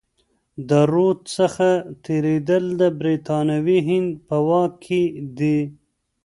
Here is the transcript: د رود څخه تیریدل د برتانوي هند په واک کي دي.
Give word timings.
د 0.69 0.71
رود 0.91 1.19
څخه 1.37 1.67
تیریدل 2.05 2.63
د 2.81 2.83
برتانوي 2.99 3.79
هند 3.89 4.11
په 4.27 4.37
واک 4.47 4.71
کي 4.85 5.01
دي. 5.37 5.59